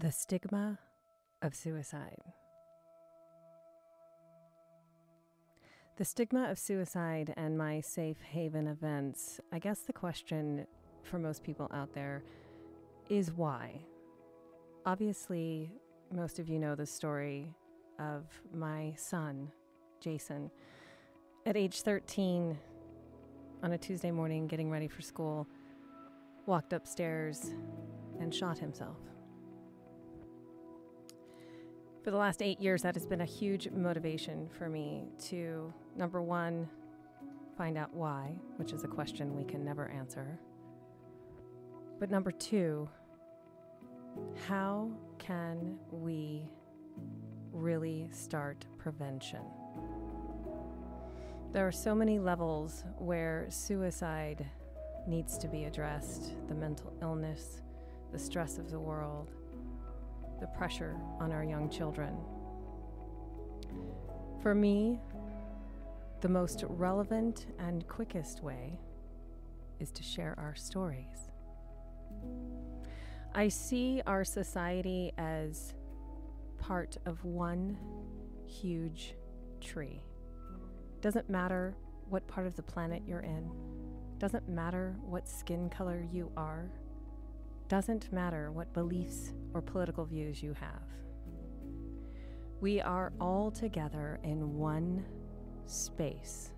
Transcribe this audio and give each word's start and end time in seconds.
The 0.00 0.12
stigma 0.12 0.78
of 1.42 1.56
suicide. 1.56 2.22
The 5.96 6.04
stigma 6.04 6.48
of 6.48 6.56
suicide 6.56 7.34
and 7.36 7.58
my 7.58 7.80
safe 7.80 8.20
haven 8.20 8.68
events. 8.68 9.40
I 9.52 9.58
guess 9.58 9.80
the 9.80 9.92
question 9.92 10.68
for 11.02 11.18
most 11.18 11.42
people 11.42 11.68
out 11.74 11.94
there 11.94 12.22
is 13.08 13.32
why? 13.32 13.80
Obviously, 14.86 15.72
most 16.14 16.38
of 16.38 16.48
you 16.48 16.60
know 16.60 16.76
the 16.76 16.86
story 16.86 17.52
of 17.98 18.22
my 18.54 18.94
son, 18.96 19.50
Jason. 19.98 20.48
At 21.44 21.56
age 21.56 21.82
13, 21.82 22.56
on 23.64 23.72
a 23.72 23.78
Tuesday 23.78 24.12
morning, 24.12 24.46
getting 24.46 24.70
ready 24.70 24.86
for 24.86 25.02
school, 25.02 25.48
walked 26.46 26.72
upstairs 26.72 27.50
and 28.20 28.32
shot 28.32 28.58
himself. 28.58 28.98
For 32.08 32.12
the 32.12 32.16
last 32.16 32.40
eight 32.40 32.58
years, 32.58 32.80
that 32.84 32.94
has 32.94 33.04
been 33.04 33.20
a 33.20 33.26
huge 33.26 33.68
motivation 33.70 34.48
for 34.56 34.70
me 34.70 35.08
to, 35.24 35.70
number 35.94 36.22
one, 36.22 36.66
find 37.54 37.76
out 37.76 37.92
why, 37.92 38.34
which 38.56 38.72
is 38.72 38.82
a 38.82 38.88
question 38.88 39.36
we 39.36 39.44
can 39.44 39.62
never 39.62 39.90
answer. 39.90 40.38
But 42.00 42.10
number 42.10 42.30
two, 42.30 42.88
how 44.46 44.90
can 45.18 45.76
we 45.90 46.48
really 47.52 48.08
start 48.10 48.64
prevention? 48.78 49.42
There 51.52 51.66
are 51.66 51.72
so 51.72 51.94
many 51.94 52.18
levels 52.18 52.84
where 52.96 53.48
suicide 53.50 54.46
needs 55.06 55.36
to 55.36 55.46
be 55.46 55.64
addressed 55.64 56.32
the 56.48 56.54
mental 56.54 56.90
illness, 57.02 57.60
the 58.12 58.18
stress 58.18 58.56
of 58.56 58.70
the 58.70 58.80
world, 58.80 59.30
the 60.40 60.46
pressure 60.48 60.96
on 61.20 61.32
our 61.32 61.44
young 61.44 61.68
children. 61.68 62.16
For 64.42 64.54
me, 64.54 65.00
the 66.20 66.28
most 66.28 66.64
relevant 66.68 67.46
and 67.58 67.86
quickest 67.88 68.42
way 68.42 68.78
is 69.80 69.90
to 69.92 70.02
share 70.02 70.34
our 70.38 70.54
stories. 70.54 71.30
I 73.34 73.48
see 73.48 74.02
our 74.06 74.24
society 74.24 75.12
as 75.18 75.74
part 76.58 76.96
of 77.06 77.24
one 77.24 77.78
huge 78.46 79.14
tree. 79.60 80.02
Doesn't 81.00 81.28
matter 81.30 81.76
what 82.08 82.26
part 82.26 82.46
of 82.46 82.56
the 82.56 82.62
planet 82.62 83.02
you're 83.06 83.20
in, 83.20 83.50
doesn't 84.18 84.48
matter 84.48 84.96
what 85.02 85.28
skin 85.28 85.70
color 85.70 86.04
you 86.10 86.32
are, 86.36 86.70
doesn't 87.68 88.10
matter 88.12 88.50
what 88.50 88.72
beliefs 88.72 89.34
or 89.52 89.60
political 89.60 90.04
views 90.04 90.42
you 90.42 90.54
have. 90.54 90.82
We 92.60 92.80
are 92.80 93.12
all 93.20 93.50
together 93.50 94.18
in 94.24 94.56
one 94.56 95.04
space. 95.66 96.54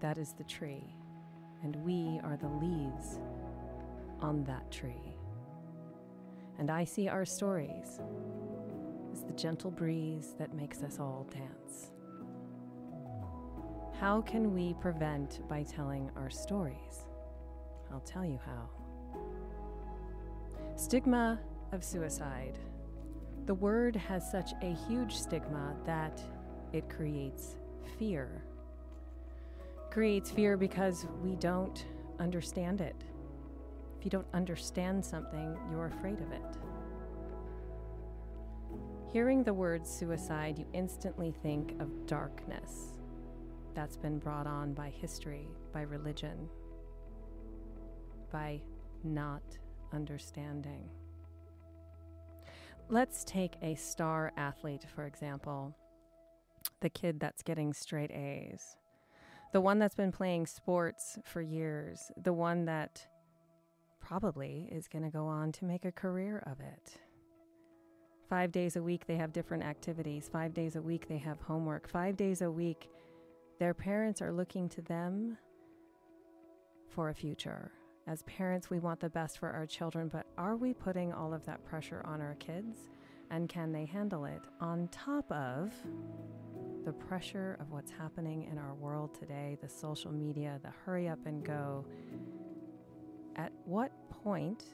That 0.00 0.18
is 0.18 0.32
the 0.32 0.44
tree, 0.44 0.94
and 1.62 1.76
we 1.76 2.20
are 2.24 2.36
the 2.36 2.48
leaves 2.48 3.20
on 4.20 4.44
that 4.44 4.70
tree. 4.70 5.16
And 6.58 6.70
I 6.70 6.84
see 6.84 7.08
our 7.08 7.24
stories 7.24 8.00
as 9.12 9.22
the 9.22 9.32
gentle 9.32 9.70
breeze 9.70 10.34
that 10.38 10.54
makes 10.54 10.82
us 10.82 10.98
all 10.98 11.26
dance. 11.30 11.92
How 13.98 14.20
can 14.22 14.54
we 14.54 14.74
prevent 14.80 15.46
by 15.48 15.62
telling 15.62 16.10
our 16.16 16.30
stories? 16.30 17.06
I'll 17.92 18.00
tell 18.00 18.24
you 18.24 18.38
how. 18.44 18.68
Stigma 20.80 21.38
of 21.72 21.84
suicide. 21.84 22.58
The 23.44 23.52
word 23.52 23.94
has 23.94 24.30
such 24.30 24.52
a 24.62 24.74
huge 24.88 25.14
stigma 25.14 25.76
that 25.84 26.22
it 26.72 26.88
creates 26.88 27.58
fear. 27.98 28.42
Creates 29.90 30.30
fear 30.30 30.56
because 30.56 31.04
we 31.22 31.36
don't 31.36 31.84
understand 32.18 32.80
it. 32.80 32.96
If 33.98 34.06
you 34.06 34.10
don't 34.10 34.26
understand 34.32 35.04
something, 35.04 35.54
you're 35.70 35.92
afraid 35.98 36.18
of 36.22 36.32
it. 36.32 36.56
Hearing 39.12 39.44
the 39.44 39.52
word 39.52 39.86
suicide, 39.86 40.58
you 40.58 40.64
instantly 40.72 41.34
think 41.42 41.78
of 41.78 42.06
darkness. 42.06 42.94
That's 43.74 43.98
been 43.98 44.18
brought 44.18 44.46
on 44.46 44.72
by 44.72 44.88
history, 44.88 45.46
by 45.74 45.82
religion, 45.82 46.48
by 48.32 48.62
not 49.04 49.42
understanding. 49.92 50.88
Let's 52.88 53.24
take 53.24 53.54
a 53.62 53.74
star 53.76 54.32
athlete, 54.36 54.84
for 54.94 55.06
example, 55.06 55.76
the 56.80 56.90
kid 56.90 57.20
that's 57.20 57.42
getting 57.42 57.72
straight 57.72 58.10
A's, 58.10 58.76
the 59.52 59.60
one 59.60 59.78
that's 59.78 59.94
been 59.94 60.12
playing 60.12 60.46
sports 60.46 61.18
for 61.24 61.40
years, 61.40 62.10
the 62.20 62.32
one 62.32 62.64
that 62.64 63.06
probably 64.00 64.68
is 64.72 64.88
going 64.88 65.04
to 65.04 65.10
go 65.10 65.26
on 65.26 65.52
to 65.52 65.64
make 65.64 65.84
a 65.84 65.92
career 65.92 66.42
of 66.46 66.58
it. 66.60 66.98
Five 68.28 68.52
days 68.52 68.76
a 68.76 68.82
week, 68.82 69.06
they 69.06 69.16
have 69.16 69.32
different 69.32 69.64
activities. 69.64 70.28
Five 70.32 70.54
days 70.54 70.76
a 70.76 70.82
week, 70.82 71.08
they 71.08 71.18
have 71.18 71.40
homework. 71.40 71.88
Five 71.88 72.16
days 72.16 72.42
a 72.42 72.50
week, 72.50 72.88
their 73.58 73.74
parents 73.74 74.22
are 74.22 74.32
looking 74.32 74.68
to 74.70 74.82
them 74.82 75.36
for 76.88 77.08
a 77.08 77.14
future. 77.14 77.72
As 78.10 78.22
parents, 78.22 78.68
we 78.68 78.80
want 78.80 78.98
the 78.98 79.08
best 79.08 79.38
for 79.38 79.50
our 79.50 79.66
children, 79.66 80.08
but 80.08 80.26
are 80.36 80.56
we 80.56 80.74
putting 80.74 81.12
all 81.12 81.32
of 81.32 81.46
that 81.46 81.64
pressure 81.64 82.02
on 82.04 82.20
our 82.20 82.34
kids? 82.40 82.76
And 83.30 83.48
can 83.48 83.70
they 83.70 83.84
handle 83.84 84.24
it 84.24 84.42
on 84.60 84.88
top 84.88 85.30
of 85.30 85.72
the 86.84 86.92
pressure 86.92 87.56
of 87.60 87.70
what's 87.70 87.92
happening 87.92 88.48
in 88.50 88.58
our 88.58 88.74
world 88.74 89.14
today, 89.14 89.56
the 89.62 89.68
social 89.68 90.10
media, 90.10 90.58
the 90.64 90.72
hurry 90.84 91.08
up 91.08 91.24
and 91.24 91.44
go? 91.44 91.86
At 93.36 93.52
what 93.64 93.92
point 94.24 94.64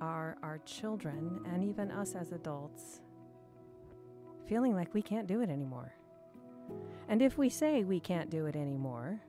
are 0.00 0.36
our 0.44 0.58
children 0.58 1.40
and 1.52 1.64
even 1.64 1.90
us 1.90 2.14
as 2.14 2.30
adults 2.30 3.00
feeling 4.46 4.76
like 4.76 4.94
we 4.94 5.02
can't 5.02 5.26
do 5.26 5.40
it 5.40 5.50
anymore? 5.50 5.92
And 7.08 7.20
if 7.20 7.36
we 7.36 7.48
say 7.48 7.82
we 7.82 7.98
can't 7.98 8.30
do 8.30 8.46
it 8.46 8.54
anymore, 8.54 9.20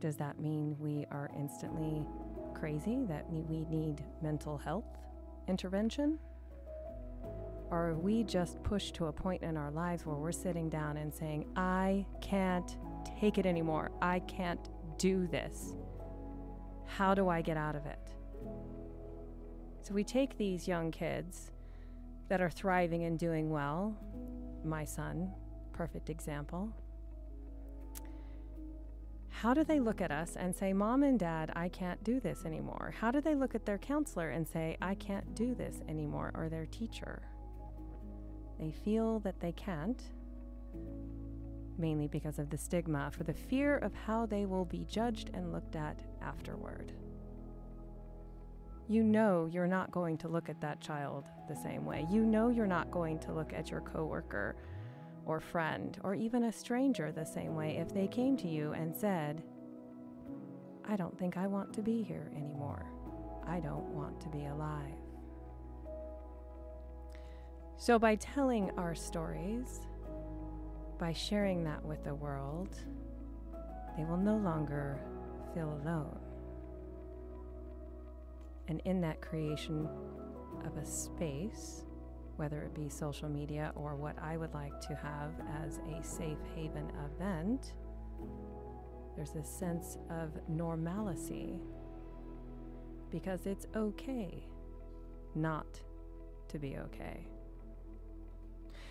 does 0.00 0.16
that 0.16 0.40
mean 0.40 0.76
we 0.78 1.06
are 1.10 1.30
instantly 1.38 2.04
crazy, 2.54 3.04
that 3.08 3.30
we 3.30 3.66
need 3.66 4.02
mental 4.22 4.58
health 4.58 4.98
intervention? 5.48 6.18
Or 7.70 7.90
are 7.90 7.94
we 7.94 8.24
just 8.24 8.62
pushed 8.64 8.94
to 8.96 9.06
a 9.06 9.12
point 9.12 9.42
in 9.42 9.56
our 9.56 9.70
lives 9.70 10.04
where 10.04 10.16
we're 10.16 10.32
sitting 10.32 10.68
down 10.68 10.96
and 10.96 11.14
saying, 11.14 11.46
I 11.54 12.04
can't 12.20 12.76
take 13.20 13.38
it 13.38 13.46
anymore. 13.46 13.90
I 14.02 14.20
can't 14.20 14.68
do 14.98 15.26
this. 15.26 15.76
How 16.86 17.14
do 17.14 17.28
I 17.28 17.42
get 17.42 17.56
out 17.56 17.76
of 17.76 17.86
it? 17.86 17.98
So 19.82 19.94
we 19.94 20.04
take 20.04 20.36
these 20.36 20.66
young 20.66 20.90
kids 20.90 21.52
that 22.28 22.40
are 22.40 22.50
thriving 22.50 23.04
and 23.04 23.18
doing 23.18 23.50
well, 23.50 23.96
my 24.64 24.84
son, 24.84 25.32
perfect 25.72 26.10
example. 26.10 26.72
How 29.40 29.54
do 29.54 29.64
they 29.64 29.80
look 29.80 30.02
at 30.02 30.10
us 30.10 30.36
and 30.36 30.54
say, 30.54 30.74
Mom 30.74 31.02
and 31.02 31.18
Dad, 31.18 31.50
I 31.56 31.70
can't 31.70 32.04
do 32.04 32.20
this 32.20 32.44
anymore? 32.44 32.92
How 33.00 33.10
do 33.10 33.22
they 33.22 33.34
look 33.34 33.54
at 33.54 33.64
their 33.64 33.78
counselor 33.78 34.28
and 34.28 34.46
say, 34.46 34.76
I 34.82 34.94
can't 34.96 35.34
do 35.34 35.54
this 35.54 35.80
anymore, 35.88 36.30
or 36.34 36.50
their 36.50 36.66
teacher? 36.66 37.22
They 38.58 38.70
feel 38.70 39.18
that 39.20 39.40
they 39.40 39.52
can't, 39.52 40.02
mainly 41.78 42.06
because 42.06 42.38
of 42.38 42.50
the 42.50 42.58
stigma, 42.58 43.10
for 43.16 43.24
the 43.24 43.32
fear 43.32 43.78
of 43.78 43.94
how 43.94 44.26
they 44.26 44.44
will 44.44 44.66
be 44.66 44.84
judged 44.84 45.30
and 45.32 45.52
looked 45.52 45.74
at 45.74 46.02
afterward. 46.20 46.92
You 48.88 49.02
know 49.02 49.48
you're 49.50 49.66
not 49.66 49.90
going 49.90 50.18
to 50.18 50.28
look 50.28 50.50
at 50.50 50.60
that 50.60 50.82
child 50.82 51.24
the 51.48 51.56
same 51.56 51.86
way. 51.86 52.06
You 52.10 52.26
know 52.26 52.50
you're 52.50 52.66
not 52.66 52.90
going 52.90 53.18
to 53.20 53.32
look 53.32 53.54
at 53.54 53.70
your 53.70 53.80
coworker 53.80 54.56
or 55.26 55.40
friend 55.40 55.98
or 56.02 56.14
even 56.14 56.44
a 56.44 56.52
stranger 56.52 57.12
the 57.12 57.24
same 57.24 57.54
way 57.54 57.76
if 57.76 57.92
they 57.92 58.06
came 58.06 58.36
to 58.38 58.48
you 58.48 58.72
and 58.72 58.94
said, 58.94 59.42
I 60.88 60.96
don't 60.96 61.16
think 61.18 61.36
I 61.36 61.46
want 61.46 61.72
to 61.74 61.82
be 61.82 62.02
here 62.02 62.30
anymore. 62.36 62.86
I 63.46 63.60
don't 63.60 63.88
want 63.94 64.20
to 64.22 64.28
be 64.28 64.46
alive. 64.46 64.94
So, 67.76 67.98
by 67.98 68.16
telling 68.16 68.70
our 68.76 68.94
stories, 68.94 69.80
by 70.98 71.12
sharing 71.12 71.64
that 71.64 71.82
with 71.84 72.04
the 72.04 72.14
world, 72.14 72.76
they 73.96 74.04
will 74.04 74.18
no 74.18 74.36
longer 74.36 75.00
feel 75.54 75.80
alone. 75.82 76.18
And 78.68 78.82
in 78.84 79.00
that 79.00 79.20
creation 79.20 79.88
of 80.64 80.76
a 80.76 80.84
space, 80.84 81.84
whether 82.36 82.62
it 82.62 82.74
be 82.74 82.88
social 82.88 83.28
media 83.28 83.72
or 83.74 83.96
what 83.96 84.16
I 84.22 84.36
would 84.36 84.54
like 84.54 84.80
to 84.82 84.94
have 84.94 85.32
as 85.64 85.78
a 85.78 86.02
safe 86.02 86.38
haven 86.54 86.90
event, 87.04 87.74
there's 89.16 89.34
a 89.34 89.44
sense 89.44 89.98
of 90.08 90.30
normalcy 90.48 91.60
because 93.10 93.46
it's 93.46 93.66
okay 93.76 94.44
not 95.34 95.80
to 96.48 96.58
be 96.58 96.76
okay. 96.78 97.26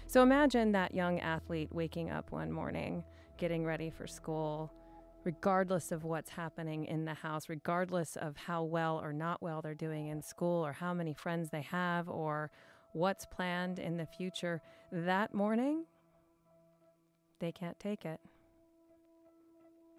So 0.08 0.24
imagine 0.24 0.72
that 0.72 0.94
young 0.94 1.20
athlete 1.20 1.70
waking 1.72 2.10
up 2.10 2.32
one 2.32 2.52
morning, 2.52 3.04
getting 3.38 3.66
ready 3.66 3.90
for 3.90 4.08
school, 4.08 4.74
regardless 5.24 5.92
of 5.92 6.04
what's 6.04 6.30
happening 6.30 6.86
in 6.86 7.06
the 7.06 7.14
house, 7.14 7.50
regardless 7.50 8.16
of 8.16 8.36
how 8.36 8.64
well 8.64 9.00
or 9.00 9.14
not 9.14 9.42
well 9.42 9.62
they're 9.62 9.76
doing 9.76 10.08
in 10.08 10.22
school, 10.22 10.66
or 10.66 10.74
how 10.74 10.94
many 10.94 11.14
friends 11.14 11.50
they 11.50 11.62
have, 11.62 12.10
or 12.10 12.50
what's 12.94 13.26
planned 13.26 13.80
in 13.80 13.98
the 13.98 14.06
future, 14.06 14.62
that 14.92 15.34
morning, 15.34 15.86
they 17.40 17.52
can't 17.52 17.80
take 17.80 18.06
it. 18.06 18.20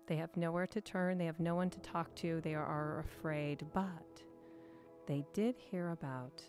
They 0.07 0.17
have 0.17 0.37
nowhere 0.37 0.67
to 0.69 0.81
turn, 0.81 1.19
they 1.19 1.27
have 1.27 1.39
no 1.39 1.55
one 1.55 1.71
to 1.71 1.81
talk 1.81 2.15
to, 2.17 2.41
they 2.41 2.55
are 2.55 3.01
afraid, 3.01 3.65
but 3.73 4.23
they 5.07 5.25
did 5.33 5.57
hear 5.57 5.91
about 5.91 6.43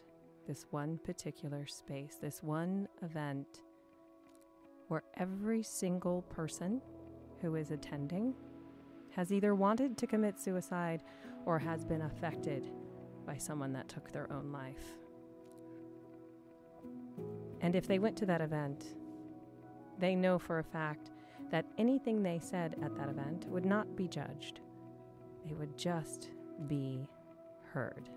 this 0.47 0.65
one 0.71 0.99
particular 1.03 1.67
space, 1.67 2.17
this 2.19 2.41
one 2.41 2.87
event 3.03 3.61
where 4.87 5.03
every 5.17 5.63
single 5.63 6.23
person 6.23 6.81
who 7.39 7.55
is 7.55 7.71
attending 7.71 8.33
has 9.11 9.31
either 9.31 9.55
wanted 9.55 9.97
to 9.97 10.07
commit 10.07 10.39
suicide 10.39 11.03
or 11.45 11.59
has 11.59 11.85
been 11.85 12.01
affected 12.01 12.71
by 13.25 13.37
someone 13.37 13.73
that 13.73 13.87
took 13.87 14.11
their 14.11 14.31
own 14.33 14.51
life. 14.51 14.97
And 17.61 17.75
if 17.75 17.87
they 17.87 17.99
went 17.99 18.17
to 18.17 18.25
that 18.25 18.41
event, 18.41 18.95
they 19.99 20.15
know 20.15 20.39
for 20.39 20.59
a 20.59 20.63
fact 20.63 21.11
that 21.51 21.65
anything 21.77 22.23
they 22.23 22.39
said 22.39 22.75
at 22.83 22.95
that 22.95 23.09
event 23.09 23.45
would 23.49 23.65
not 23.65 23.95
be 23.95 24.07
judged. 24.07 24.61
They 25.45 25.53
would 25.53 25.77
just 25.77 26.29
be 26.67 27.07
heard. 27.71 28.09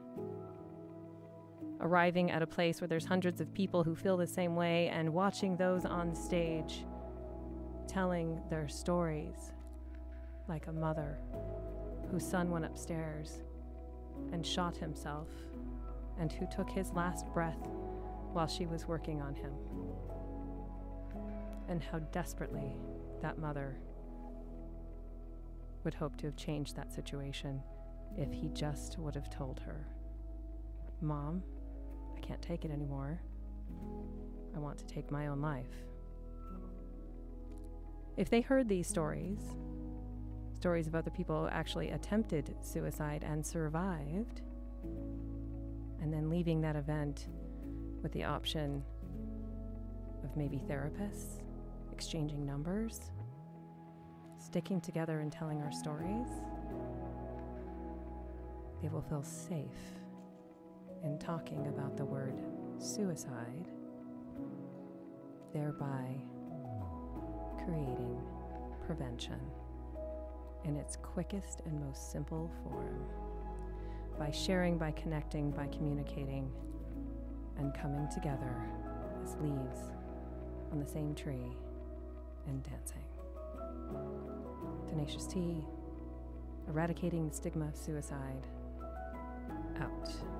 Arriving 1.80 2.30
at 2.30 2.42
a 2.42 2.46
place 2.46 2.80
where 2.80 2.88
there's 2.88 3.04
hundreds 3.04 3.40
of 3.40 3.52
people 3.52 3.82
who 3.84 3.94
feel 3.94 4.16
the 4.16 4.26
same 4.26 4.56
way 4.56 4.88
and 4.88 5.12
watching 5.12 5.56
those 5.56 5.84
on 5.84 6.14
stage 6.14 6.84
telling 7.86 8.40
their 8.48 8.68
stories 8.68 9.52
like 10.48 10.66
a 10.68 10.72
mother 10.72 11.18
whose 12.10 12.26
son 12.26 12.50
went 12.50 12.64
upstairs 12.64 13.42
and 14.32 14.46
shot 14.46 14.76
himself 14.76 15.28
and 16.18 16.32
who 16.32 16.46
took 16.46 16.70
his 16.70 16.92
last 16.92 17.26
breath 17.34 17.68
while 18.34 18.46
she 18.46 18.66
was 18.66 18.86
working 18.86 19.22
on 19.22 19.34
him. 19.34 19.52
And 21.68 21.82
how 21.82 22.00
desperately 22.00 22.76
that 23.22 23.38
mother 23.38 23.76
would 25.84 25.94
hope 25.94 26.16
to 26.16 26.26
have 26.26 26.36
changed 26.36 26.76
that 26.76 26.92
situation 26.92 27.62
if 28.18 28.32
he 28.32 28.48
just 28.48 28.98
would 28.98 29.14
have 29.14 29.30
told 29.30 29.60
her, 29.60 29.86
Mom, 31.00 31.42
I 32.16 32.20
can't 32.20 32.42
take 32.42 32.64
it 32.64 32.70
anymore. 32.70 33.20
I 34.54 34.58
want 34.58 34.78
to 34.78 34.86
take 34.86 35.10
my 35.10 35.28
own 35.28 35.40
life. 35.40 35.84
If 38.16 38.30
they 38.30 38.40
heard 38.40 38.68
these 38.68 38.86
stories, 38.86 39.40
stories 40.54 40.86
of 40.86 40.94
other 40.94 41.10
people 41.10 41.42
who 41.42 41.48
actually 41.48 41.90
attempted 41.90 42.54
suicide 42.62 43.24
and 43.26 43.44
survived, 43.44 44.42
and 46.00 46.12
then 46.12 46.30
leaving 46.30 46.60
that 46.60 46.76
event 46.76 47.28
with 48.04 48.12
the 48.12 48.22
option 48.22 48.84
of 50.22 50.36
maybe 50.36 50.62
therapists, 50.68 51.40
exchanging 51.90 52.44
numbers, 52.44 53.10
sticking 54.38 54.78
together 54.78 55.20
and 55.20 55.32
telling 55.32 55.62
our 55.62 55.72
stories, 55.72 56.28
they 58.82 58.88
will 58.90 59.00
feel 59.00 59.22
safe 59.22 59.64
in 61.02 61.18
talking 61.18 61.66
about 61.68 61.96
the 61.96 62.04
word 62.04 62.38
suicide, 62.78 63.68
thereby 65.54 66.14
creating 67.64 68.20
prevention 68.86 69.40
in 70.64 70.76
its 70.76 70.96
quickest 70.96 71.62
and 71.64 71.80
most 71.80 72.12
simple 72.12 72.50
form 72.62 73.06
by 74.18 74.30
sharing, 74.30 74.76
by 74.76 74.90
connecting, 74.92 75.50
by 75.50 75.66
communicating, 75.68 76.52
and 77.58 77.74
coming 77.74 78.08
together 78.12 78.54
as 79.22 79.36
leaves 79.36 79.90
on 80.72 80.80
the 80.80 80.86
same 80.86 81.14
tree 81.14 81.52
and 82.46 82.62
dancing. 82.62 82.98
Tenacious 84.88 85.26
T, 85.26 85.64
eradicating 86.68 87.28
the 87.28 87.34
stigma 87.34 87.68
of 87.68 87.76
suicide, 87.76 88.46
out. 89.80 90.33